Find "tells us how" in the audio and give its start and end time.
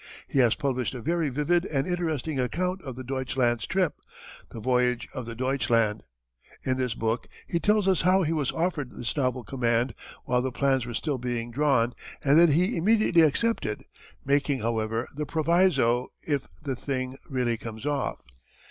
7.59-8.23